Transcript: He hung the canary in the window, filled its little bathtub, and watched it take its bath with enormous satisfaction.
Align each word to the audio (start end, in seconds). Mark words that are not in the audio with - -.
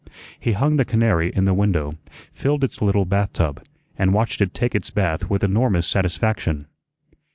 He 0.39 0.53
hung 0.53 0.77
the 0.77 0.83
canary 0.83 1.31
in 1.31 1.45
the 1.45 1.53
window, 1.53 1.93
filled 2.33 2.63
its 2.63 2.81
little 2.81 3.05
bathtub, 3.05 3.63
and 3.99 4.15
watched 4.15 4.41
it 4.41 4.51
take 4.51 4.73
its 4.73 4.89
bath 4.89 5.29
with 5.29 5.43
enormous 5.43 5.85
satisfaction. 5.85 6.65